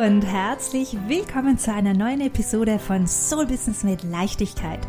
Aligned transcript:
und 0.00 0.22
herzlich 0.22 0.96
willkommen 1.08 1.58
zu 1.58 1.74
einer 1.74 1.92
neuen 1.92 2.22
Episode 2.22 2.78
von 2.78 3.06
Soul 3.06 3.44
Business 3.44 3.84
mit 3.84 4.02
Leichtigkeit, 4.02 4.80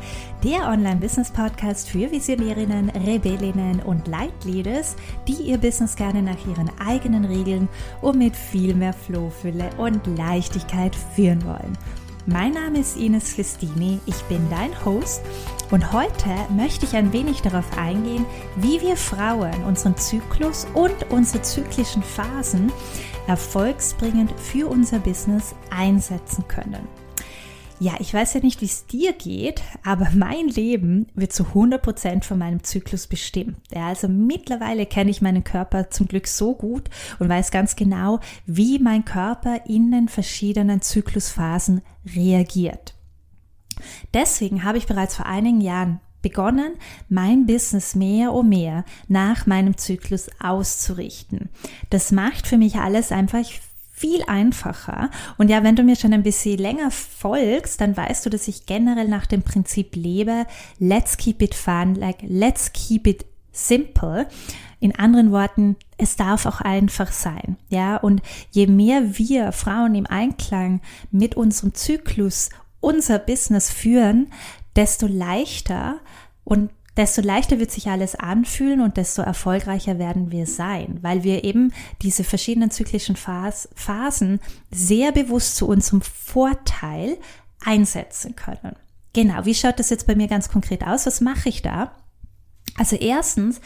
der 0.42 0.70
Online-Business-Podcast 0.70 1.90
für 1.90 2.10
Visionärinnen, 2.10 2.90
Rebellinnen 2.92 3.82
und 3.82 4.08
Leitleaders, 4.08 4.96
die 5.28 5.34
ihr 5.34 5.58
Business 5.58 5.98
gerne 5.98 6.22
nach 6.22 6.48
ihren 6.48 6.72
eigenen 6.80 7.26
Regeln 7.26 7.68
und 8.02 8.20
mit 8.20 8.38
viel 8.38 8.74
mehr 8.74 8.94
Flohfülle 8.94 9.70
und 9.78 10.08
Leichtigkeit 10.18 10.96
führen 10.96 11.44
wollen. 11.44 11.78
Mein 12.28 12.54
Name 12.54 12.78
ist 12.80 12.98
Ines 12.98 13.34
Festini, 13.34 14.00
ich 14.06 14.22
bin 14.26 14.48
dein 14.52 14.86
Host 14.86 15.24
und 15.72 15.92
heute 15.92 16.30
möchte 16.56 16.86
ich 16.86 16.96
ein 16.96 17.12
wenig 17.14 17.42
darauf 17.42 17.66
eingehen, 17.80 18.28
wie 18.58 18.80
wir 18.80 18.96
Frauen 18.96 19.64
unseren 19.64 19.98
Zyklus 19.98 20.68
und 20.76 20.94
unsere 21.10 21.42
zyklischen 21.42 22.04
Phasen 22.04 22.72
erfolgsbringend 23.26 24.32
für 24.38 24.68
unser 24.68 25.00
Business 25.00 25.56
einsetzen 25.72 26.48
können. 26.48 26.88
Ja, 27.82 27.94
ich 27.98 28.14
weiß 28.14 28.36
ja 28.36 28.42
nicht, 28.42 28.62
wie 28.62 28.66
es 28.66 28.86
dir 28.86 29.12
geht, 29.12 29.64
aber 29.84 30.08
mein 30.14 30.48
Leben 30.48 31.08
wird 31.16 31.34
zu 31.34 31.46
100% 31.46 32.24
von 32.24 32.38
meinem 32.38 32.64
Zyklus 32.64 33.08
bestimmt. 33.08 33.58
Ja, 33.74 33.88
also 33.88 34.08
mittlerweile 34.08 34.86
kenne 34.86 35.10
ich 35.10 35.24
meinen 35.24 35.44
Körper 35.44 35.90
zum 35.90 36.08
Glück 36.08 36.28
so 36.28 36.54
gut 36.54 36.92
und 37.18 37.28
weiß 37.28 37.50
ganz 37.50 37.76
genau, 37.76 38.20
wie 38.46 38.78
mein 38.78 39.04
Körper 39.04 39.62
in 39.66 39.90
den 39.90 40.10
verschiedenen 40.10 40.84
Zyklusphasen 40.84 41.82
reagiert. 42.16 42.94
Deswegen 44.14 44.64
habe 44.64 44.78
ich 44.78 44.86
bereits 44.86 45.16
vor 45.16 45.26
einigen 45.26 45.62
Jahren 45.62 46.02
begonnen, 46.22 46.74
mein 47.10 47.48
Business 47.48 47.96
mehr 47.96 48.32
und 48.32 48.50
mehr 48.50 48.86
nach 49.08 49.48
meinem 49.48 49.76
Zyklus 49.76 50.30
auszurichten. 50.40 51.50
Das 51.90 52.12
macht 52.12 52.46
für 52.46 52.60
mich 52.60 52.76
alles 52.76 53.12
einfach 53.12 53.44
viel 54.02 54.24
einfacher. 54.26 55.12
Und 55.38 55.50
ja, 55.50 55.64
wenn 55.64 55.76
du 55.76 55.84
mir 55.84 55.96
schon 55.96 56.14
ein 56.14 56.24
bisschen 56.24 56.58
länger 56.58 56.90
folgst, 56.90 57.80
dann 57.80 57.96
weißt 57.96 58.26
du, 58.26 58.32
dass 58.32 58.48
ich 58.48 58.66
generell 58.66 59.08
nach 59.08 59.28
dem 59.28 59.44
Prinzip 59.44 59.96
lebe, 59.96 60.48
let's 60.80 61.18
keep 61.18 61.42
it 61.44 61.54
fun, 61.54 61.94
like 61.94 62.18
let's 62.24 62.74
keep 62.74 63.06
it 63.06 63.26
simple. 63.52 64.28
In 64.80 64.96
anderen 64.96 65.32
Worten, 65.32 65.76
es 65.98 66.16
darf 66.16 66.48
auch 66.48 66.62
einfach 66.62 67.12
sein. 67.12 67.58
Ja, 67.70 67.98
und 67.98 68.24
je 68.50 68.66
mehr 68.66 69.20
wir 69.20 69.52
Frauen 69.52 69.94
im 69.94 70.08
Einklang 70.08 70.82
mit 71.12 71.36
unserem 71.36 71.76
Zyklus 71.76 72.50
unser 72.80 73.20
Business 73.20 73.70
führen, 73.70 74.32
desto 74.76 75.06
leichter 75.06 76.00
und 76.44 76.72
desto 76.98 77.22
leichter 77.22 77.60
wird 77.60 77.72
sich 77.72 77.88
alles 77.88 78.16
anfühlen 78.16 78.82
und 78.82 78.98
desto 78.98 79.22
erfolgreicher 79.22 79.98
werden 79.98 80.32
wir 80.32 80.46
sein, 80.46 81.00
weil 81.02 81.24
wir 81.24 81.44
eben 81.44 81.74
diese 82.02 82.24
verschiedenen 82.24 82.72
zyklischen 82.72 83.16
Phasen 83.16 84.40
sehr 84.72 85.12
bewusst 85.12 85.56
zu 85.56 85.68
unserem 85.68 86.02
Vorteil 86.02 87.18
einsetzen 87.64 88.36
können. 88.36 88.76
Genau, 89.14 89.46
wie 89.46 89.56
schaut 89.56 89.80
das 89.80 89.90
jetzt 89.90 90.08
bei 90.08 90.16
mir 90.16 90.28
ganz 90.28 90.50
konkret 90.50 90.86
aus? 90.86 91.06
Was 91.06 91.22
mache 91.22 91.50
ich 91.50 91.62
da? 91.62 91.92
Also 92.78 92.96
erstens, 92.96 93.60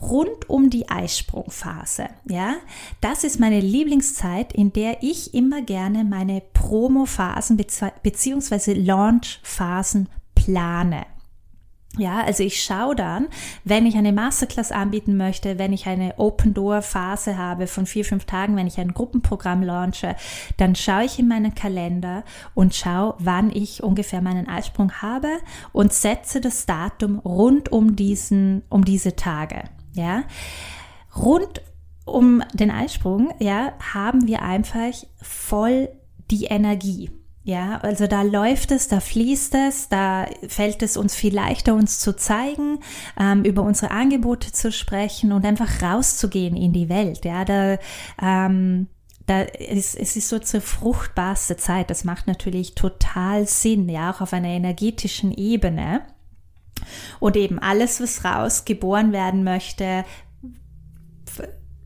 rund 0.00 0.50
um 0.50 0.68
die 0.68 0.88
Eisprungphase, 0.90 2.08
ja, 2.28 2.56
das 3.00 3.24
ist 3.24 3.40
meine 3.40 3.60
Lieblingszeit, 3.60 4.52
in 4.52 4.72
der 4.72 5.02
ich 5.02 5.32
immer 5.32 5.62
gerne 5.62 6.04
meine 6.04 6.42
Promo-Phasen 6.52 7.56
bzw. 7.56 8.74
Launch-Phasen 8.74 10.08
plane. 10.34 11.06
Ja, 11.96 12.24
also 12.24 12.42
ich 12.42 12.62
schaue 12.62 12.96
dann, 12.96 13.28
wenn 13.62 13.86
ich 13.86 13.94
eine 13.94 14.12
Masterclass 14.12 14.72
anbieten 14.72 15.16
möchte, 15.16 15.58
wenn 15.58 15.72
ich 15.72 15.86
eine 15.86 16.18
Open-Door-Phase 16.18 17.38
habe 17.38 17.68
von 17.68 17.86
vier, 17.86 18.04
fünf 18.04 18.24
Tagen, 18.24 18.56
wenn 18.56 18.66
ich 18.66 18.78
ein 18.78 18.94
Gruppenprogramm 18.94 19.62
launche, 19.62 20.16
dann 20.56 20.74
schaue 20.74 21.04
ich 21.04 21.20
in 21.20 21.28
meinen 21.28 21.54
Kalender 21.54 22.24
und 22.54 22.74
schaue, 22.74 23.14
wann 23.18 23.50
ich 23.50 23.84
ungefähr 23.84 24.22
meinen 24.22 24.48
Eisprung 24.48 24.90
habe 25.02 25.28
und 25.72 25.92
setze 25.92 26.40
das 26.40 26.66
Datum 26.66 27.20
rund 27.20 27.70
um 27.70 27.94
diesen, 27.94 28.62
um 28.68 28.84
diese 28.84 29.14
Tage. 29.14 29.62
Ja, 29.92 30.24
rund 31.14 31.62
um 32.04 32.42
den 32.54 32.72
Eisprung, 32.72 33.32
ja, 33.38 33.72
haben 33.94 34.26
wir 34.26 34.42
einfach 34.42 34.92
voll 35.22 35.88
die 36.30 36.46
Energie. 36.46 37.10
Ja, 37.46 37.76
also 37.80 38.06
da 38.06 38.22
läuft 38.22 38.70
es, 38.70 38.88
da 38.88 39.00
fließt 39.00 39.54
es, 39.54 39.90
da 39.90 40.26
fällt 40.48 40.82
es 40.82 40.96
uns 40.96 41.14
viel 41.14 41.34
leichter, 41.34 41.74
uns 41.74 42.00
zu 42.00 42.16
zeigen, 42.16 42.78
ähm, 43.20 43.44
über 43.44 43.62
unsere 43.62 43.90
Angebote 43.90 44.50
zu 44.50 44.72
sprechen 44.72 45.30
und 45.30 45.44
einfach 45.44 45.82
rauszugehen 45.82 46.56
in 46.56 46.72
die 46.72 46.88
Welt. 46.88 47.26
Ja, 47.26 47.44
da, 47.44 47.76
ähm, 48.20 48.88
da 49.26 49.42
ist, 49.42 49.94
es 49.94 50.16
ist 50.16 50.30
so 50.30 50.38
zur 50.38 50.62
fruchtbarste 50.62 51.58
Zeit. 51.58 51.90
Das 51.90 52.04
macht 52.04 52.26
natürlich 52.26 52.74
total 52.74 53.46
Sinn, 53.46 53.90
ja, 53.90 54.10
auch 54.10 54.22
auf 54.22 54.32
einer 54.32 54.48
energetischen 54.48 55.30
Ebene. 55.30 56.00
Und 57.20 57.36
eben 57.36 57.58
alles, 57.58 58.00
was 58.00 58.24
raus 58.24 58.64
geboren 58.64 59.12
werden 59.12 59.44
möchte, 59.44 60.06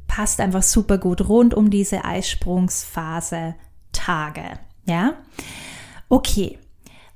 passt 0.07 0.41
einfach 0.41 0.63
super 0.63 0.99
gut 0.99 1.29
rund 1.29 1.53
um 1.53 1.69
diese 1.69 2.05
Eisprungsphase 2.05 3.57
Tage. 3.91 4.61
Ja? 4.88 5.15
Okay. 6.09 6.59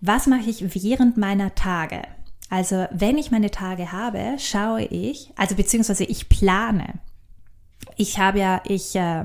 Was 0.01 0.27
mache 0.27 0.51
ich 0.51 0.75
während 0.75 1.17
meiner 1.17 1.55
Tage? 1.55 2.03
Also, 2.51 2.87
wenn 2.91 3.19
ich 3.19 3.31
meine 3.31 3.51
Tage 3.51 3.93
habe, 3.93 4.37
schaue 4.39 4.83
ich, 4.83 5.31
also 5.37 5.55
beziehungsweise 5.55 6.05
ich 6.05 6.29
plane. 6.29 6.95
Ich 7.97 8.19
habe 8.19 8.41
ja, 8.41 8.61
ich 8.67 8.95
äh, 8.97 9.25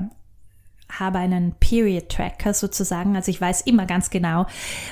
habe 0.88 1.18
einen 1.18 1.52
Period 1.60 2.08
Tracker 2.08 2.54
sozusagen. 2.54 3.16
Also 3.16 3.30
ich 3.30 3.40
weiß 3.40 3.62
immer 3.62 3.86
ganz 3.86 4.10
genau, 4.10 4.46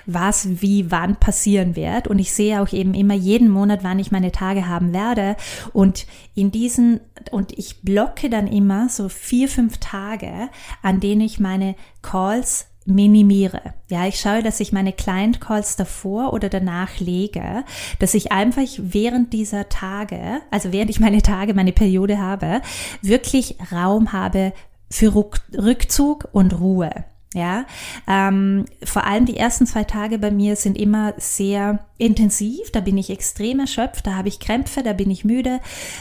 was 0.05 0.61
wie 0.61 0.91
wann 0.91 1.17
passieren 1.17 1.77
wird. 1.77 2.09
Und 2.09 2.19
ich 2.19 2.33
sehe 2.33 2.61
auch 2.61 2.73
eben 2.73 2.95
immer 2.95 3.15
jeden 3.15 3.49
Monat, 3.49 3.83
wann 3.83 3.99
ich 3.99 4.13
meine 4.13 4.33
Tage 4.33 4.69
haben 4.69 4.93
werde. 4.93 5.37
Und 5.73 6.07
in 6.35 6.51
diesen, 6.51 7.01
und 7.31 7.57
ich 7.59 7.83
blocke 7.83 8.29
dann 8.29 8.47
immer 8.47 8.89
so 8.89 9.09
vier, 9.09 9.49
fünf 9.49 9.79
Tage, 9.79 10.51
an 10.83 11.01
denen 11.01 11.23
ich 11.23 11.41
meine 11.41 11.75
Calls 12.03 12.67
minimiere. 12.87 13.75
Ja, 13.89 14.07
ich 14.07 14.19
schaue, 14.19 14.43
dass 14.43 14.61
ich 14.61 14.73
meine 14.73 14.93
Client 14.93 15.41
Calls 15.41 15.77
davor 15.77 16.33
oder 16.33 16.49
danach 16.49 16.99
lege, 16.99 17.65
dass 17.99 18.15
ich 18.15 18.33
einfach 18.33 18.63
während 18.79 19.33
dieser 19.33 19.69
Tage, 19.69 20.41
also 20.51 20.73
während 20.73 20.91
ich 20.91 21.01
meine 21.01 21.23
Tage, 21.23 21.55
meine 21.55 21.73
Periode 21.73 22.19
habe, 22.19 22.63
wirklich 23.03 23.57
Raum 23.73 24.13
habe 24.13 24.53
für 24.91 25.15
Rückzug 25.15 26.29
und 26.33 26.59
Ruhe. 26.61 26.91
Ja, 27.35 27.67
ähm, 28.07 28.65
vor 28.83 29.05
allem 29.05 29.27
die 29.27 29.37
ersten 29.37 29.67
zwei 29.67 29.85
Tage 29.85 30.19
bei 30.19 30.31
mir 30.31 30.57
sind 30.57 30.79
immer 30.79 31.13
sehr 31.19 31.81
intensiv. 31.99 32.71
Da 32.73 32.81
bin 32.81 32.97
ich 32.97 33.11
extrem 33.11 33.61
erschöpft, 33.61 34.07
da 34.07 34.15
habe 34.15 34.29
ich 34.29 34.41
Krämpfe, 34.41 34.83
da 34.83 34.95
bin 34.95 35.11
ich 35.11 35.25
müde, 35.25 35.61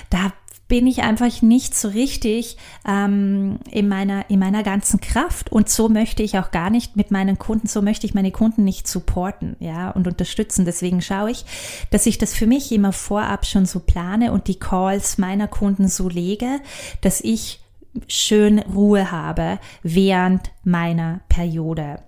da 0.09 0.31
bin 0.67 0.87
ich 0.87 1.03
einfach 1.03 1.41
nicht 1.41 1.75
so 1.75 1.89
richtig 1.89 2.57
ähm, 2.87 3.59
in, 3.69 3.87
meiner, 3.87 4.29
in 4.29 4.39
meiner 4.39 4.63
ganzen 4.63 4.99
Kraft. 4.99 5.51
Und 5.51 5.69
so 5.69 5.89
möchte 5.89 6.23
ich 6.23 6.39
auch 6.39 6.51
gar 6.51 6.69
nicht 6.69 6.95
mit 6.95 7.11
meinen 7.11 7.37
Kunden, 7.37 7.67
so 7.67 7.81
möchte 7.81 8.07
ich 8.07 8.13
meine 8.13 8.31
Kunden 8.31 8.63
nicht 8.63 8.87
supporten 8.87 9.55
ja, 9.59 9.91
und 9.91 10.07
unterstützen. 10.07 10.65
Deswegen 10.65 11.01
schaue 11.01 11.31
ich, 11.31 11.45
dass 11.91 12.05
ich 12.05 12.17
das 12.17 12.33
für 12.33 12.47
mich 12.47 12.71
immer 12.71 12.93
vorab 12.93 13.45
schon 13.45 13.65
so 13.65 13.79
plane 13.79 14.31
und 14.31 14.47
die 14.47 14.59
Calls 14.59 15.17
meiner 15.17 15.47
Kunden 15.47 15.87
so 15.87 16.09
lege, 16.09 16.59
dass 17.01 17.21
ich 17.21 17.59
schön 18.07 18.59
Ruhe 18.59 19.11
habe 19.11 19.59
während 19.83 20.51
meiner 20.63 21.21
Periode. 21.29 21.99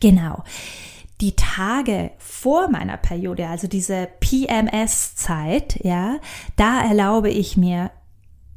Genau 0.00 0.44
die 1.22 1.36
Tage 1.36 2.10
vor 2.18 2.68
meiner 2.68 2.96
Periode, 2.96 3.48
also 3.48 3.68
diese 3.68 4.08
PMS-Zeit, 4.20 5.78
ja, 5.84 6.18
da 6.56 6.82
erlaube 6.82 7.30
ich 7.30 7.56
mir 7.56 7.92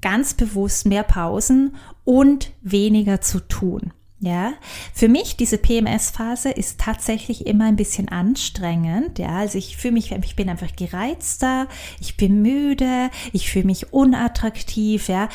ganz 0.01 0.33
bewusst 0.33 0.85
mehr 0.85 1.03
Pausen 1.03 1.75
und 2.03 2.51
weniger 2.61 3.21
zu 3.21 3.39
tun. 3.39 3.93
Ja, 4.19 4.53
für 4.93 5.09
mich 5.09 5.37
diese 5.37 5.57
PMS-Phase 5.59 6.49
ist 6.49 6.79
tatsächlich 6.79 7.45
immer 7.45 7.65
ein 7.65 7.75
bisschen 7.75 8.09
anstrengend. 8.09 9.19
Ja, 9.19 9.37
also 9.37 9.57
ich 9.57 9.77
fühle 9.77 9.93
mich, 9.93 10.11
ich 10.11 10.35
bin 10.35 10.49
einfach 10.49 10.75
gereizter, 10.75 11.67
ich 11.99 12.17
bin 12.17 12.41
müde, 12.41 13.11
ich 13.33 13.51
fühle 13.51 13.65
mich 13.65 13.93
unattraktiv. 13.93 15.09
Ja, 15.09 15.29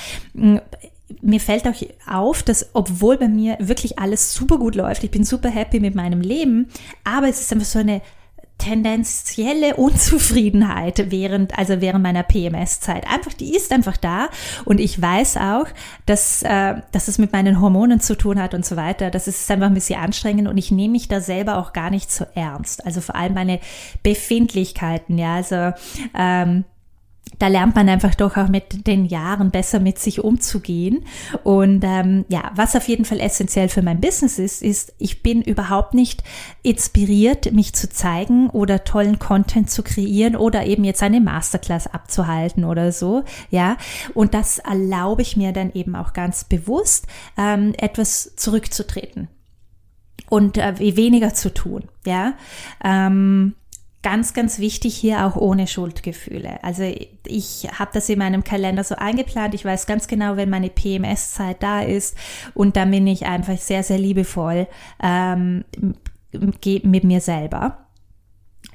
mir 1.22 1.40
fällt 1.40 1.66
auch 1.66 1.74
auf, 2.06 2.42
dass 2.42 2.70
obwohl 2.72 3.18
bei 3.18 3.28
mir 3.28 3.56
wirklich 3.60 3.98
alles 3.98 4.34
super 4.34 4.58
gut 4.58 4.74
läuft, 4.74 5.04
ich 5.04 5.10
bin 5.10 5.24
super 5.24 5.48
happy 5.50 5.80
mit 5.80 5.94
meinem 5.94 6.20
Leben, 6.20 6.68
aber 7.04 7.28
es 7.28 7.40
ist 7.40 7.52
einfach 7.52 7.66
so 7.66 7.78
eine 7.78 8.02
tendenzielle 8.60 9.76
Unzufriedenheit 9.76 11.10
während, 11.10 11.58
also 11.58 11.80
während 11.80 12.02
meiner 12.02 12.22
PMS-Zeit. 12.22 13.06
Einfach, 13.10 13.32
die 13.32 13.56
ist 13.56 13.72
einfach 13.72 13.96
da 13.96 14.28
und 14.64 14.80
ich 14.80 15.00
weiß 15.00 15.38
auch, 15.38 15.66
dass, 16.06 16.42
äh, 16.42 16.74
dass 16.92 17.08
es 17.08 17.18
mit 17.18 17.32
meinen 17.32 17.60
Hormonen 17.60 18.00
zu 18.00 18.16
tun 18.16 18.40
hat 18.40 18.54
und 18.54 18.64
so 18.64 18.76
weiter. 18.76 19.10
Das 19.10 19.26
ist 19.26 19.50
einfach 19.50 19.66
ein 19.66 19.74
bisschen 19.74 20.00
anstrengend 20.00 20.46
und 20.46 20.58
ich 20.58 20.70
nehme 20.70 20.92
mich 20.92 21.08
da 21.08 21.20
selber 21.20 21.58
auch 21.58 21.72
gar 21.72 21.90
nicht 21.90 22.12
so 22.12 22.26
ernst. 22.34 22.84
Also 22.84 23.00
vor 23.00 23.16
allem 23.16 23.34
meine 23.34 23.60
Befindlichkeiten, 24.02 25.18
ja, 25.18 25.36
also 25.36 25.72
ähm, 26.14 26.64
da 27.38 27.48
lernt 27.48 27.74
man 27.74 27.88
einfach 27.88 28.14
doch 28.14 28.36
auch 28.36 28.48
mit 28.48 28.86
den 28.86 29.04
Jahren 29.06 29.50
besser 29.50 29.80
mit 29.80 29.98
sich 29.98 30.22
umzugehen. 30.22 31.04
Und 31.42 31.82
ähm, 31.84 32.24
ja, 32.28 32.52
was 32.54 32.76
auf 32.76 32.88
jeden 32.88 33.04
Fall 33.04 33.20
essentiell 33.20 33.68
für 33.68 33.82
mein 33.82 34.00
Business 34.00 34.38
ist, 34.38 34.62
ist, 34.62 34.92
ich 34.98 35.22
bin 35.22 35.42
überhaupt 35.42 35.94
nicht 35.94 36.22
inspiriert, 36.62 37.52
mich 37.52 37.72
zu 37.72 37.88
zeigen 37.88 38.50
oder 38.50 38.84
tollen 38.84 39.18
Content 39.18 39.70
zu 39.70 39.82
kreieren 39.82 40.36
oder 40.36 40.66
eben 40.66 40.84
jetzt 40.84 41.02
eine 41.02 41.20
Masterclass 41.20 41.86
abzuhalten 41.86 42.64
oder 42.64 42.92
so. 42.92 43.24
Ja, 43.50 43.76
und 44.14 44.34
das 44.34 44.58
erlaube 44.58 45.22
ich 45.22 45.36
mir 45.36 45.52
dann 45.52 45.72
eben 45.72 45.96
auch 45.96 46.12
ganz 46.12 46.44
bewusst, 46.44 47.06
ähm, 47.38 47.74
etwas 47.78 48.36
zurückzutreten 48.36 49.28
und 50.28 50.58
äh, 50.58 50.96
weniger 50.96 51.34
zu 51.34 51.52
tun. 51.52 51.84
Ja. 52.04 52.34
Ähm, 52.82 53.54
Ganz, 54.02 54.32
ganz 54.32 54.58
wichtig 54.58 54.96
hier 54.96 55.26
auch 55.26 55.36
ohne 55.36 55.66
Schuldgefühle. 55.66 56.64
Also 56.64 56.90
ich 57.26 57.68
habe 57.78 57.90
das 57.92 58.08
in 58.08 58.18
meinem 58.18 58.44
Kalender 58.44 58.82
so 58.82 58.94
eingeplant. 58.94 59.54
Ich 59.54 59.64
weiß 59.64 59.86
ganz 59.86 60.08
genau, 60.08 60.36
wenn 60.36 60.48
meine 60.48 60.70
PMS-Zeit 60.70 61.62
da 61.62 61.82
ist 61.82 62.16
und 62.54 62.76
dann 62.76 62.90
bin 62.90 63.06
ich 63.06 63.26
einfach 63.26 63.58
sehr, 63.58 63.82
sehr 63.82 63.98
liebevoll 63.98 64.68
ähm, 65.02 65.64
mit 66.32 67.04
mir 67.04 67.20
selber. 67.20 67.89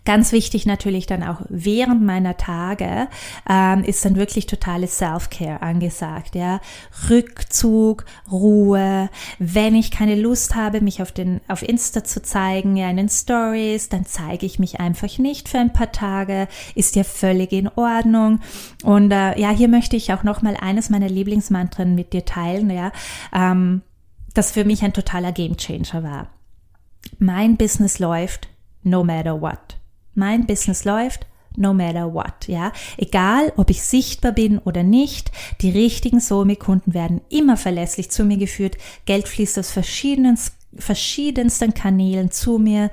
Ganz 0.05 0.31
wichtig 0.31 0.67
natürlich 0.67 1.07
dann 1.07 1.23
auch 1.23 1.41
während 1.49 2.03
meiner 2.03 2.37
Tage 2.37 3.07
ähm, 3.49 3.83
ist 3.83 4.05
dann 4.05 4.15
wirklich 4.15 4.45
totales 4.45 4.99
Self-Care 4.99 5.63
angesagt, 5.63 6.35
ja. 6.35 6.61
Rückzug, 7.09 8.05
Ruhe. 8.31 9.09
Wenn 9.39 9.73
ich 9.73 9.89
keine 9.89 10.13
Lust 10.13 10.53
habe, 10.53 10.79
mich 10.81 11.01
auf 11.01 11.11
den 11.11 11.41
auf 11.47 11.63
Insta 11.67 12.03
zu 12.03 12.21
zeigen, 12.21 12.75
ja, 12.77 12.87
in 12.87 12.97
den 12.97 13.09
Stories, 13.09 13.89
dann 13.89 14.05
zeige 14.05 14.45
ich 14.45 14.59
mich 14.59 14.79
einfach 14.79 15.17
nicht 15.17 15.49
für 15.49 15.57
ein 15.57 15.73
paar 15.73 15.91
Tage. 15.91 16.47
Ist 16.75 16.95
ja 16.95 17.03
völlig 17.03 17.51
in 17.51 17.67
Ordnung. 17.67 18.41
Und 18.83 19.09
äh, 19.11 19.39
ja, 19.39 19.49
hier 19.49 19.69
möchte 19.69 19.95
ich 19.95 20.13
auch 20.13 20.21
noch 20.21 20.43
mal 20.43 20.55
eines 20.55 20.91
meiner 20.91 21.09
Lieblingsmantren 21.09 21.95
mit 21.95 22.13
dir 22.13 22.25
teilen, 22.25 22.69
ja, 22.69 22.91
ähm, 23.33 23.81
das 24.35 24.51
für 24.51 24.65
mich 24.65 24.83
ein 24.83 24.93
totaler 24.93 25.31
Gamechanger 25.31 26.03
war. 26.03 26.27
Mein 27.17 27.57
Business 27.57 27.97
läuft 27.97 28.49
no 28.83 29.03
matter 29.03 29.41
what. 29.41 29.77
Mein 30.15 30.45
Business 30.45 30.85
läuft 30.85 31.27
no 31.57 31.73
matter 31.73 32.13
what, 32.13 32.47
ja. 32.47 32.71
Egal, 32.97 33.53
ob 33.57 33.69
ich 33.69 33.83
sichtbar 33.83 34.31
bin 34.31 34.59
oder 34.59 34.83
nicht, 34.83 35.31
die 35.61 35.69
richtigen 35.69 36.19
Somi-Kunden 36.19 36.93
werden 36.93 37.21
immer 37.29 37.57
verlässlich 37.57 38.11
zu 38.11 38.23
mir 38.23 38.37
geführt. 38.37 38.77
Geld 39.05 39.27
fließt 39.27 39.59
aus 39.59 39.71
verschiedenen, 39.71 40.37
verschiedensten 40.77 41.73
Kanälen 41.73 42.31
zu 42.31 42.57
mir. 42.57 42.91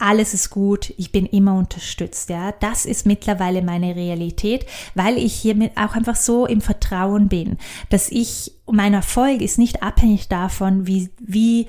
Alles 0.00 0.32
ist 0.32 0.50
gut, 0.50 0.94
ich 0.96 1.10
bin 1.10 1.26
immer 1.26 1.56
unterstützt, 1.56 2.30
ja. 2.30 2.52
Das 2.52 2.86
ist 2.86 3.04
mittlerweile 3.04 3.62
meine 3.62 3.96
Realität, 3.96 4.64
weil 4.94 5.18
ich 5.18 5.34
hiermit 5.34 5.72
auch 5.76 5.94
einfach 5.94 6.16
so 6.16 6.46
im 6.46 6.60
Vertrauen 6.60 7.28
bin, 7.28 7.58
dass 7.90 8.08
ich, 8.10 8.52
mein 8.66 8.94
Erfolg 8.94 9.42
ist 9.42 9.58
nicht 9.58 9.82
abhängig 9.82 10.28
davon, 10.28 10.86
wie, 10.86 11.10
wie, 11.18 11.66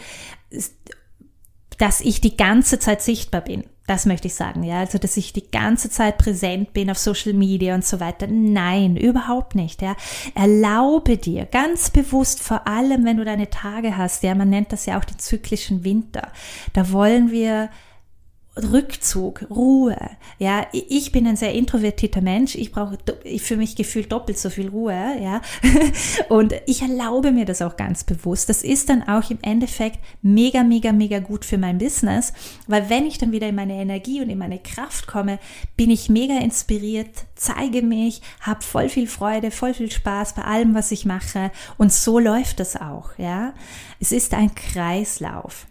dass 1.80 2.02
ich 2.02 2.22
die 2.22 2.38
ganze 2.38 2.78
Zeit 2.78 3.02
sichtbar 3.02 3.42
bin. 3.42 3.64
Das 3.90 4.06
möchte 4.06 4.28
ich 4.28 4.36
sagen, 4.36 4.62
ja. 4.62 4.82
Also, 4.82 5.00
dass 5.00 5.18
ich 5.18 5.34
die 5.34 5.50
ganze 5.50 5.90
Zeit 5.90 6.20
präsent 6.20 6.74
bin 6.74 6.92
auf 6.92 7.00
Social 7.00 7.34
Media 7.34 7.74
und 7.74 7.84
so 7.84 8.00
weiter. 8.00 8.28
Nein, 8.28 8.96
überhaupt 8.96 9.56
nicht, 9.56 9.82
ja. 9.82 9.96
Erlaube 10.36 11.18
dir 11.18 11.48
ganz 11.48 11.90
bewusst, 11.90 12.40
vor 12.40 12.68
allem 12.68 13.04
wenn 13.04 13.18
du 13.18 13.26
deine 13.26 13.50
Tage 13.50 13.98
hast, 13.98 14.22
ja, 14.22 14.36
man 14.36 14.52
nennt 14.52 14.72
das 14.74 14.86
ja 14.86 15.00
auch 15.00 15.06
den 15.06 15.18
zyklischen 15.18 15.84
Winter. 15.84 16.28
Da 16.74 16.92
wollen 16.92 17.32
wir 17.32 17.72
Rückzug, 18.64 19.46
Ruhe. 19.50 19.98
Ja, 20.38 20.68
ich 20.72 21.12
bin 21.12 21.28
ein 21.28 21.36
sehr 21.36 21.54
introvertierter 21.54 22.22
Mensch. 22.22 22.56
Ich 22.56 22.72
brauche 22.72 22.98
für 23.38 23.58
mich 23.58 23.76
gefühlt 23.76 24.12
doppelt 24.12 24.38
so 24.38 24.50
viel 24.50 24.70
Ruhe. 24.70 24.94
Ja, 25.22 25.42
und 26.30 26.54
ich 26.66 26.82
erlaube 26.82 27.32
mir 27.32 27.46
das 27.46 27.62
auch 27.62 27.78
ganz 27.78 28.04
bewusst. 28.04 28.50
Das 28.50 28.64
ist 28.64 28.90
dann 28.90 29.08
auch 29.08 29.30
im 29.30 29.40
Endeffekt 29.42 30.00
mega, 30.22 30.64
mega, 30.64 30.92
mega 30.92 31.20
gut 31.20 31.46
für 31.46 31.58
mein 31.58 31.78
Business, 31.78 32.34
weil 32.68 32.90
wenn 32.90 33.06
ich 33.06 33.18
dann 33.18 33.32
wieder 33.32 33.48
in 33.48 33.56
meine 33.56 33.74
Energie 33.74 34.22
und 34.22 34.30
in 34.30 34.38
meine 34.38 34.60
Kraft 34.60 35.08
komme, 35.08 35.40
bin 35.78 35.90
ich 35.90 36.10
mega 36.10 36.38
inspiriert, 36.40 37.26
zeige 37.36 37.82
mich, 37.82 38.22
habe 38.42 38.64
voll 38.64 38.90
viel 38.90 39.08
Freude, 39.08 39.52
voll 39.52 39.74
viel 39.74 39.92
Spaß 39.92 40.36
bei 40.36 40.44
allem, 40.44 40.76
was 40.76 40.92
ich 40.92 41.06
mache. 41.06 41.52
Und 41.78 41.94
so 41.94 42.20
läuft 42.20 42.60
das 42.60 42.76
auch. 42.76 43.18
Ja, 43.18 43.54
es 44.00 44.12
ist 44.12 44.34
ein 44.34 44.54
Kreislauf. 44.56 45.68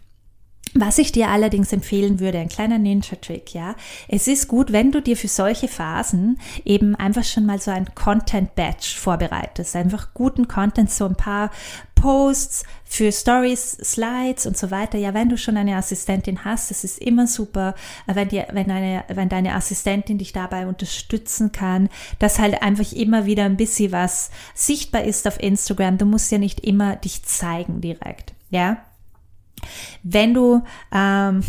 Was 0.75 0.99
ich 0.99 1.11
dir 1.11 1.29
allerdings 1.29 1.73
empfehlen 1.73 2.19
würde, 2.19 2.37
ein 2.37 2.49
kleiner 2.49 2.77
Ninja-Trick, 2.77 3.53
ja. 3.53 3.75
Es 4.07 4.27
ist 4.27 4.47
gut, 4.47 4.71
wenn 4.71 4.91
du 4.91 5.01
dir 5.01 5.17
für 5.17 5.27
solche 5.27 5.67
Phasen 5.67 6.39
eben 6.63 6.95
einfach 6.95 7.23
schon 7.23 7.45
mal 7.45 7.59
so 7.59 7.71
ein 7.71 7.93
Content-Batch 7.95 8.97
vorbereitest. 8.97 9.75
Einfach 9.75 10.13
guten 10.13 10.47
Content, 10.47 10.91
so 10.91 11.05
ein 11.05 11.15
paar 11.15 11.49
Posts 11.95 12.63
für 12.85 13.11
Stories, 13.11 13.71
Slides 13.83 14.45
und 14.45 14.57
so 14.57 14.71
weiter. 14.71 14.97
Ja, 14.97 15.13
wenn 15.13 15.29
du 15.29 15.37
schon 15.37 15.57
eine 15.57 15.75
Assistentin 15.75 16.45
hast, 16.45 16.69
das 16.69 16.83
ist 16.83 16.99
immer 16.99 17.27
super, 17.27 17.75
wenn, 18.05 18.29
dir, 18.29 18.47
wenn, 18.51 18.69
eine, 18.71 19.03
wenn 19.07 19.27
deine 19.27 19.55
Assistentin 19.55 20.17
dich 20.17 20.33
dabei 20.33 20.67
unterstützen 20.67 21.51
kann, 21.51 21.89
dass 22.19 22.39
halt 22.39 22.61
einfach 22.61 22.91
immer 22.93 23.25
wieder 23.25 23.43
ein 23.45 23.57
bisschen 23.57 23.91
was 23.91 24.29
sichtbar 24.53 25.03
ist 25.03 25.27
auf 25.27 25.41
Instagram. 25.41 25.97
Du 25.97 26.05
musst 26.05 26.31
ja 26.31 26.37
nicht 26.37 26.61
immer 26.61 26.95
dich 26.95 27.23
zeigen 27.23 27.81
direkt, 27.81 28.33
ja. 28.49 28.77
Wenn 30.03 30.33
du 30.33 30.63
ähm, 30.93 31.43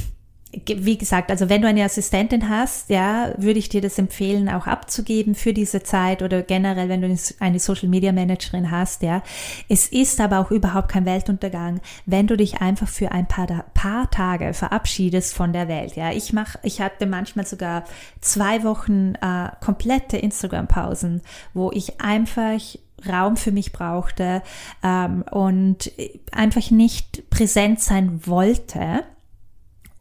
wie 0.66 0.98
gesagt, 0.98 1.30
also 1.30 1.48
wenn 1.48 1.62
du 1.62 1.68
eine 1.68 1.84
Assistentin 1.84 2.48
hast, 2.48 2.90
ja, 2.90 3.32
würde 3.36 3.60
ich 3.60 3.68
dir 3.68 3.80
das 3.80 3.98
empfehlen, 3.98 4.48
auch 4.48 4.66
abzugeben 4.66 5.36
für 5.36 5.52
diese 5.52 5.82
Zeit 5.84 6.22
oder 6.22 6.42
generell, 6.42 6.88
wenn 6.88 7.02
du 7.02 7.16
eine 7.38 7.60
Social 7.60 7.88
Media 7.88 8.10
Managerin 8.10 8.70
hast, 8.70 9.02
ja. 9.02 9.22
Es 9.68 9.86
ist 9.86 10.20
aber 10.20 10.40
auch 10.40 10.50
überhaupt 10.50 10.88
kein 10.88 11.06
Weltuntergang, 11.06 11.80
wenn 12.04 12.26
du 12.26 12.36
dich 12.36 12.60
einfach 12.60 12.88
für 12.88 13.12
ein 13.12 13.28
paar, 13.28 13.46
paar 13.74 14.10
Tage 14.10 14.52
verabschiedest 14.52 15.34
von 15.34 15.52
der 15.52 15.68
Welt, 15.68 15.94
ja. 15.94 16.10
Ich 16.10 16.32
mache, 16.32 16.58
ich 16.64 16.80
hatte 16.80 17.06
manchmal 17.06 17.46
sogar 17.46 17.84
zwei 18.20 18.64
Wochen 18.64 19.14
äh, 19.20 19.50
komplette 19.60 20.16
Instagram-Pausen, 20.16 21.22
wo 21.54 21.70
ich 21.70 22.00
einfach 22.00 22.60
Raum 23.08 23.36
für 23.36 23.52
mich 23.52 23.72
brauchte 23.72 24.42
ähm, 24.82 25.22
und 25.30 25.92
einfach 26.32 26.70
nicht 26.70 27.28
präsent 27.30 27.80
sein 27.80 28.26
wollte. 28.26 29.04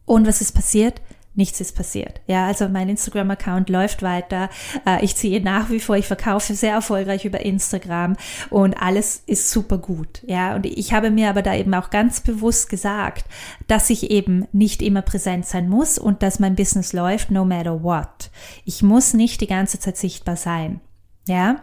Und 0.04 0.26
was 0.26 0.40
ist 0.40 0.52
passiert? 0.52 1.00
Nichts 1.36 1.60
ist 1.60 1.76
passiert. 1.76 2.20
Ja, 2.26 2.48
also 2.48 2.68
mein 2.68 2.88
Instagram-Account 2.88 3.70
läuft 3.70 4.02
weiter. 4.02 4.50
Äh, 4.84 5.04
ich 5.04 5.14
ziehe 5.14 5.40
nach 5.40 5.70
wie 5.70 5.78
vor, 5.78 5.96
ich 5.96 6.08
verkaufe 6.08 6.54
sehr 6.54 6.72
erfolgreich 6.74 7.24
über 7.24 7.40
Instagram 7.40 8.16
und 8.50 8.74
alles 8.74 9.22
ist 9.26 9.48
super 9.50 9.78
gut. 9.78 10.22
Ja, 10.26 10.56
und 10.56 10.66
ich 10.66 10.92
habe 10.92 11.12
mir 11.12 11.30
aber 11.30 11.42
da 11.42 11.54
eben 11.54 11.72
auch 11.72 11.90
ganz 11.90 12.20
bewusst 12.20 12.68
gesagt, 12.68 13.26
dass 13.68 13.90
ich 13.90 14.10
eben 14.10 14.48
nicht 14.52 14.82
immer 14.82 15.02
präsent 15.02 15.46
sein 15.46 15.68
muss 15.68 15.98
und 15.98 16.24
dass 16.24 16.40
mein 16.40 16.56
Business 16.56 16.92
läuft 16.92 17.30
no 17.30 17.44
matter 17.44 17.84
what. 17.84 18.30
Ich 18.64 18.82
muss 18.82 19.14
nicht 19.14 19.40
die 19.40 19.46
ganze 19.46 19.78
Zeit 19.78 19.96
sichtbar 19.96 20.36
sein. 20.36 20.80
Ja, 21.28 21.62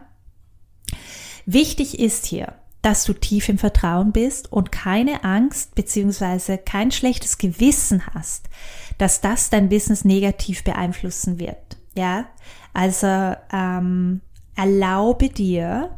Wichtig 1.50 1.98
ist 1.98 2.26
hier, 2.26 2.56
dass 2.82 3.06
du 3.06 3.14
tief 3.14 3.48
im 3.48 3.58
Vertrauen 3.58 4.12
bist 4.12 4.52
und 4.52 4.74
keine 4.74 5.24
Angst 5.24 5.76
beziehungsweise 5.76 6.58
kein 6.58 6.92
schlechtes 6.92 7.38
Gewissen 7.38 8.06
hast, 8.14 8.50
dass 8.98 9.22
das 9.22 9.50
dein 9.50 9.70
Business 9.70 10.04
negativ 10.04 10.66
beeinflussen 10.66 11.40
wird. 11.40 11.78
Ja, 11.96 12.26
also 12.74 13.34
ähm, 13.54 14.20
erlaube 14.58 15.30
dir, 15.30 15.98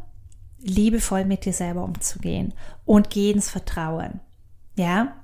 liebevoll 0.60 1.24
mit 1.24 1.44
dir 1.44 1.52
selber 1.52 1.82
umzugehen 1.82 2.54
und 2.84 3.10
geh 3.10 3.32
ins 3.32 3.50
Vertrauen. 3.50 4.20
Ja, 4.76 5.16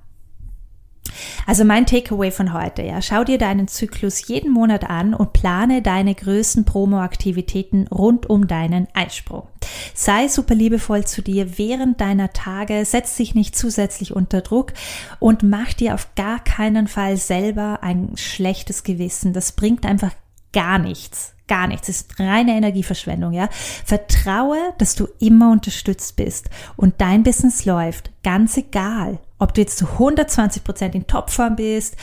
also 1.47 1.65
mein 1.65 1.87
Takeaway 1.87 2.31
von 2.31 2.53
heute, 2.53 2.83
ja, 2.83 3.03
schau 3.03 3.25
dir 3.25 3.39
deinen 3.39 3.69
Zyklus 3.69 4.27
jeden 4.29 4.51
Monat 4.51 4.89
an 4.89 5.15
und 5.15 5.33
plane 5.33 5.83
deine 5.83 6.15
größten 6.15 6.65
Promo-Aktivitäten 6.65 7.89
rund 7.89 8.29
um 8.29 8.47
deinen 8.47 8.89
Einsprung. 8.95 9.49
Sei 9.95 10.29
super 10.29 10.55
liebevoll 10.55 11.05
zu 11.05 11.23
dir 11.23 11.59
während 11.59 12.01
deiner 12.01 12.33
Tage, 12.33 12.85
setz 12.85 13.17
dich 13.17 13.35
nicht 13.35 13.57
zusätzlich 13.57 14.15
unter 14.15 14.41
Druck 14.41 14.73
und 15.19 15.43
mach 15.43 15.73
dir 15.73 15.95
auf 15.95 16.15
gar 16.15 16.43
keinen 16.43 16.89
Fall 16.89 17.17
selber 17.17 17.81
ein 17.83 18.13
schlechtes 18.17 18.85
Gewissen. 18.85 19.33
Das 19.33 19.53
bringt 19.53 19.87
einfach 19.87 20.13
gar 20.53 20.79
nichts. 20.79 21.33
Gar 21.49 21.69
nichts. 21.69 21.89
Es 21.89 22.01
ist 22.01 22.19
reine 22.19 22.57
Energieverschwendung, 22.57 23.33
ja. 23.33 23.49
Vertraue, 23.85 24.59
dass 24.79 24.97
du 24.97 25.07
immer 25.21 25.53
unterstützt 25.53 26.17
bist 26.17 26.51
und 26.77 26.95
dein 27.01 27.23
Business 27.23 27.65
läuft, 27.65 28.11
ganz 28.25 28.57
egal, 28.57 29.21
ob 29.39 29.55
du 29.55 29.61
jetzt 29.61 29.79
zu 29.79 29.87
120 29.87 30.65
Prozent 30.65 30.95
in 30.95 31.07
Topform 31.07 31.57
bist, 31.57 31.97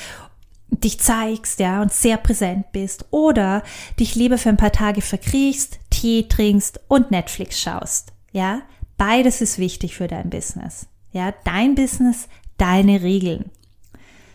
dich 0.70 1.00
zeigst, 1.00 1.60
ja, 1.60 1.82
und 1.82 1.94
sehr 1.94 2.18
präsent 2.18 2.72
bist 2.72 3.06
oder 3.12 3.64
dich 4.00 4.16
lieber 4.16 4.38
für 4.38 4.50
ein 4.50 4.58
paar 4.58 4.72
Tage 4.72 5.02
verkriechst, 5.02 5.80
Tee 5.90 6.28
trinkst 6.28 6.80
und 6.88 7.12
Netflix 7.12 7.60
schaust, 7.60 8.14
ja. 8.32 8.62
Beides 8.98 9.42
ist 9.42 9.58
wichtig 9.58 9.96
für 9.96 10.08
dein 10.08 10.30
Business, 10.30 10.88
ja. 11.12 11.34
Dein 11.44 11.76
Business, 11.76 12.28
deine 12.58 13.02
Regeln. 13.02 13.52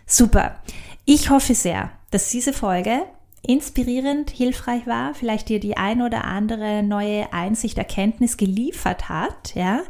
Super. 0.06 0.56
Ich 1.04 1.30
hoffe 1.30 1.54
sehr, 1.54 1.90
dass 2.10 2.30
diese 2.30 2.52
Folge 2.52 3.02
inspirierend, 3.42 4.30
hilfreich 4.30 4.86
war, 4.86 5.14
vielleicht 5.14 5.48
dir 5.48 5.60
die 5.60 5.76
ein 5.76 6.02
oder 6.02 6.24
andere 6.24 6.82
neue 6.82 7.32
Einsicht, 7.32 7.78
Erkenntnis 7.78 8.36
geliefert 8.36 9.08
hat, 9.08 9.54
ja. 9.54 9.82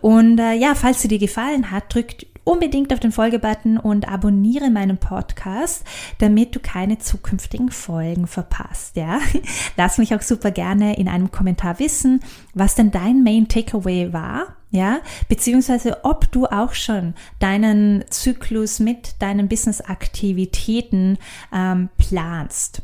Und 0.00 0.38
äh, 0.38 0.54
ja, 0.54 0.74
falls 0.74 1.02
sie 1.02 1.08
dir 1.08 1.18
gefallen 1.18 1.70
hat, 1.70 1.92
drückt 1.92 2.26
unbedingt 2.44 2.92
auf 2.92 3.00
den 3.00 3.12
Folgebutton 3.12 3.78
und 3.78 4.08
abonniere 4.08 4.70
meinen 4.70 4.98
Podcast, 4.98 5.84
damit 6.18 6.54
du 6.54 6.60
keine 6.60 6.98
zukünftigen 6.98 7.70
Folgen 7.70 8.26
verpasst, 8.26 8.96
ja. 8.96 9.20
Lass 9.76 9.98
mich 9.98 10.14
auch 10.14 10.22
super 10.22 10.50
gerne 10.50 10.96
in 10.98 11.08
einem 11.08 11.30
Kommentar 11.30 11.78
wissen, 11.78 12.20
was 12.54 12.74
denn 12.74 12.90
dein 12.90 13.22
Main 13.22 13.48
Takeaway 13.48 14.12
war, 14.12 14.56
ja, 14.70 15.00
beziehungsweise 15.28 16.04
ob 16.04 16.30
du 16.32 16.46
auch 16.46 16.74
schon 16.74 17.14
deinen 17.38 18.04
Zyklus 18.10 18.80
mit 18.80 19.20
deinen 19.20 19.48
Business-Aktivitäten 19.48 21.18
ähm, 21.52 21.90
planst. 21.98 22.82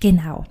Genau. 0.00 0.44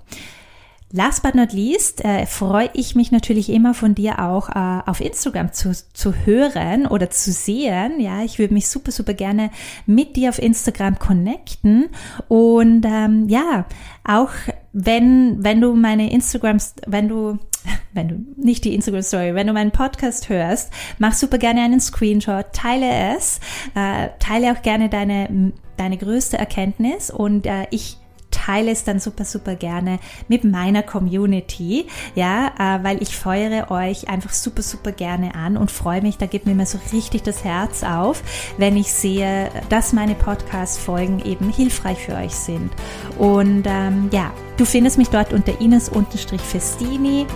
Last 0.94 1.22
but 1.22 1.34
not 1.34 1.54
least 1.54 2.04
äh, 2.04 2.26
freue 2.26 2.68
ich 2.74 2.94
mich 2.94 3.12
natürlich 3.12 3.48
immer 3.48 3.72
von 3.72 3.94
dir 3.94 4.18
auch 4.18 4.50
äh, 4.50 4.82
auf 4.84 5.00
Instagram 5.00 5.50
zu, 5.54 5.72
zu 5.94 6.14
hören 6.26 6.86
oder 6.86 7.08
zu 7.08 7.32
sehen. 7.32 7.98
Ja, 7.98 8.22
ich 8.22 8.38
würde 8.38 8.52
mich 8.52 8.68
super, 8.68 8.92
super 8.92 9.14
gerne 9.14 9.50
mit 9.86 10.16
dir 10.16 10.28
auf 10.28 10.38
Instagram 10.38 10.98
connecten. 10.98 11.88
Und 12.28 12.84
ähm, 12.84 13.26
ja, 13.30 13.64
auch 14.04 14.32
wenn, 14.74 15.42
wenn 15.42 15.62
du 15.62 15.74
meine 15.74 16.12
Instagram, 16.12 16.58
wenn 16.86 17.08
du, 17.08 17.38
wenn 17.94 18.08
du 18.08 18.26
nicht 18.36 18.64
die 18.64 18.74
Instagram 18.74 19.02
Story, 19.02 19.34
wenn 19.34 19.46
du 19.46 19.54
meinen 19.54 19.70
Podcast 19.70 20.28
hörst, 20.28 20.74
mach 20.98 21.14
super 21.14 21.38
gerne 21.38 21.62
einen 21.62 21.80
Screenshot, 21.80 22.52
teile 22.52 23.16
es, 23.16 23.40
äh, 23.74 24.08
teile 24.18 24.52
auch 24.52 24.60
gerne 24.60 24.90
deine, 24.90 25.54
deine 25.78 25.96
größte 25.96 26.36
Erkenntnis 26.36 27.10
und 27.10 27.46
äh, 27.46 27.66
ich 27.70 27.96
teile 28.32 28.72
es 28.72 28.82
dann 28.82 28.98
super, 28.98 29.24
super 29.24 29.54
gerne 29.54 30.00
mit 30.26 30.42
meiner 30.42 30.82
Community, 30.82 31.86
ja, 32.16 32.48
äh, 32.58 32.82
weil 32.82 33.00
ich 33.00 33.16
feuere 33.16 33.70
euch 33.70 34.08
einfach 34.08 34.32
super, 34.32 34.62
super 34.62 34.90
gerne 34.90 35.36
an 35.36 35.56
und 35.56 35.70
freue 35.70 36.02
mich, 36.02 36.18
da 36.18 36.26
gibt 36.26 36.46
mir 36.46 36.52
immer 36.52 36.66
so 36.66 36.78
richtig 36.92 37.22
das 37.22 37.44
Herz 37.44 37.84
auf, 37.84 38.24
wenn 38.58 38.76
ich 38.76 38.92
sehe, 38.92 39.50
dass 39.68 39.92
meine 39.92 40.14
Podcast-Folgen 40.14 41.24
eben 41.24 41.50
hilfreich 41.50 41.98
für 41.98 42.16
euch 42.16 42.34
sind. 42.34 42.72
Und 43.18 43.64
ähm, 43.66 44.08
ja, 44.12 44.32
du 44.56 44.64
findest 44.64 44.98
mich 44.98 45.08
dort 45.08 45.32
unter 45.32 45.60
Ines-Festini 45.60 47.26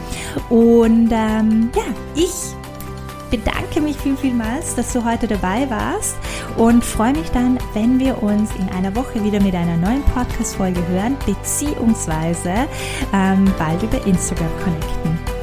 und 0.51 1.11
ähm, 1.13 1.71
ja, 1.75 1.85
ich 2.15 2.33
bedanke 3.31 3.81
mich 3.81 3.97
viel, 3.97 4.17
vielmals, 4.17 4.75
dass 4.75 4.93
du 4.93 5.05
heute 5.05 5.27
dabei 5.27 5.69
warst 5.71 6.17
und 6.57 6.85
freue 6.85 7.13
mich 7.13 7.31
dann, 7.31 7.59
wenn 7.75 7.99
wir 7.99 8.23
uns 8.23 8.51
in 8.57 8.69
einer 8.71 8.95
Woche 8.95 9.23
wieder 9.23 9.41
mit 9.41 9.55
einer 9.55 9.77
neuen 9.77 10.03
Podcast-Folge 10.03 10.87
hören, 10.89 11.17
beziehungsweise 11.27 12.69
ähm, 13.13 13.53
bald 13.59 13.83
über 13.83 14.05
Instagram 14.07 14.51
connecten. 14.63 15.36